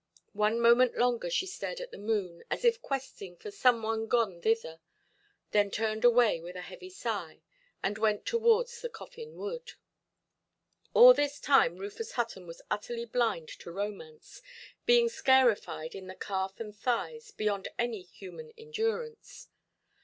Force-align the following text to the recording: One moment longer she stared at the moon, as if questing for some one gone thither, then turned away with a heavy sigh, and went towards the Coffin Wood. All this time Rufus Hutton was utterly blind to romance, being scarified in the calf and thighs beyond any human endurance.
One 0.33 0.59
moment 0.59 0.97
longer 0.97 1.29
she 1.29 1.45
stared 1.45 1.79
at 1.79 1.91
the 1.91 1.97
moon, 1.99 2.43
as 2.49 2.65
if 2.65 2.81
questing 2.81 3.37
for 3.37 3.51
some 3.51 3.83
one 3.83 4.07
gone 4.07 4.41
thither, 4.41 4.79
then 5.51 5.69
turned 5.69 6.03
away 6.03 6.39
with 6.39 6.55
a 6.55 6.61
heavy 6.61 6.89
sigh, 6.89 7.43
and 7.83 7.99
went 7.99 8.25
towards 8.25 8.81
the 8.81 8.89
Coffin 8.89 9.35
Wood. 9.35 9.73
All 10.95 11.13
this 11.13 11.39
time 11.39 11.77
Rufus 11.77 12.13
Hutton 12.13 12.47
was 12.47 12.63
utterly 12.71 13.05
blind 13.05 13.49
to 13.59 13.71
romance, 13.71 14.41
being 14.87 15.07
scarified 15.07 15.93
in 15.93 16.07
the 16.07 16.15
calf 16.15 16.59
and 16.59 16.75
thighs 16.75 17.29
beyond 17.29 17.67
any 17.77 18.01
human 18.01 18.53
endurance. 18.57 19.49